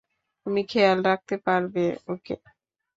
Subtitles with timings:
[0.45, 2.35] তুমি খেয়াল রাখতে পারবে, ওকে?